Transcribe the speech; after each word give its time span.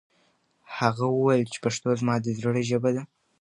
هغه 0.77 1.05
وویل 1.15 1.45
چې 1.53 1.59
پښتو 1.65 1.89
زما 2.01 2.15
د 2.21 2.27
زړه 2.39 2.61
ژبه 2.69 2.89
ده. 2.95 3.03